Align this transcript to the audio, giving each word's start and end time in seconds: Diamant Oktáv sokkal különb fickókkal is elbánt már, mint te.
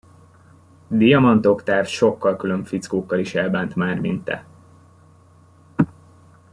Diamant 0.87 1.45
Oktáv 1.45 1.85
sokkal 1.87 2.35
különb 2.35 2.65
fickókkal 2.67 3.19
is 3.19 3.35
elbánt 3.35 3.75
már, 3.75 3.99
mint 3.99 4.23
te. 4.23 4.45